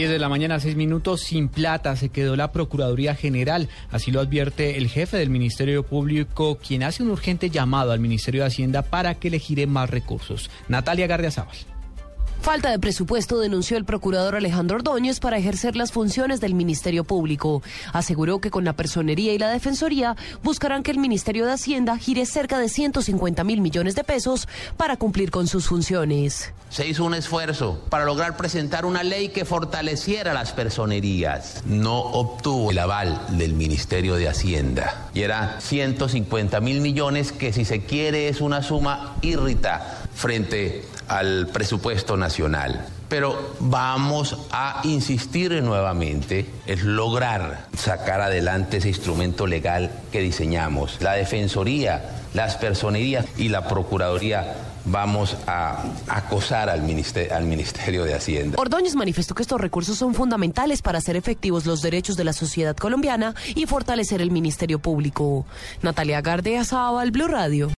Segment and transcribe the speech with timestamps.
[0.00, 3.68] 10 de la mañana, 6 minutos, sin plata se quedó la Procuraduría General.
[3.90, 8.40] Así lo advierte el jefe del Ministerio Público, quien hace un urgente llamado al Ministerio
[8.40, 10.50] de Hacienda para que le gire más recursos.
[10.68, 11.54] Natalia Gardiazabal.
[12.50, 17.62] Falta de presupuesto denunció el procurador Alejandro Ordóñez para ejercer las funciones del Ministerio Público.
[17.92, 22.26] Aseguró que con la personería y la defensoría buscarán que el Ministerio de Hacienda gire
[22.26, 26.52] cerca de 150 mil millones de pesos para cumplir con sus funciones.
[26.70, 31.62] Se hizo un esfuerzo para lograr presentar una ley que fortaleciera las personerías.
[31.66, 35.08] No obtuvo el aval del Ministerio de Hacienda.
[35.14, 41.48] Y era 150 mil millones que si se quiere es una suma irrita frente al
[41.48, 42.86] presupuesto nacional.
[43.08, 50.98] Pero vamos a insistir nuevamente, es lograr sacar adelante ese instrumento legal que diseñamos.
[51.00, 54.54] La Defensoría, las personerías y la Procuraduría
[54.84, 58.58] vamos a acosar al ministerio, de Hacienda.
[58.58, 62.76] Ordóñez manifestó que estos recursos son fundamentales para hacer efectivos los derechos de la sociedad
[62.76, 65.46] colombiana y fortalecer el Ministerio Público.
[65.82, 67.68] Natalia Gardea Sábal, Blue Radio.